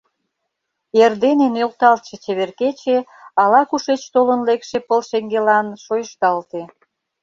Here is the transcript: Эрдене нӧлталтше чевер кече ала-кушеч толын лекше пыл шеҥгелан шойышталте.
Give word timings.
Эрдене 1.01 1.47
нӧлталтше 1.55 2.15
чевер 2.23 2.51
кече 2.59 2.97
ала-кушеч 3.41 4.01
толын 4.13 4.41
лекше 4.47 4.77
пыл 4.87 5.01
шеҥгелан 5.09 5.67
шойышталте. 5.83 6.61